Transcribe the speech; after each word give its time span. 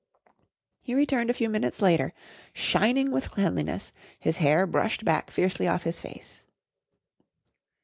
He 0.81 0.95
returned 0.95 1.29
a 1.29 1.33
few 1.35 1.47
minutes 1.47 1.79
later, 1.79 2.11
shining 2.53 3.11
with 3.11 3.29
cleanliness, 3.29 3.93
his 4.19 4.37
hair 4.37 4.65
brushed 4.65 5.05
back 5.05 5.29
fiercely 5.29 5.67
off 5.67 5.83
his 5.83 6.01
face. 6.01 6.43